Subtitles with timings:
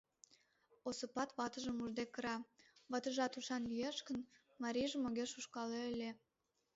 [0.87, 2.37] Осыпат ватыжым ушде кыра;
[2.91, 4.19] ватыжат ушан лиеш гын,
[4.63, 6.09] марийжым огеш ушкале ыле...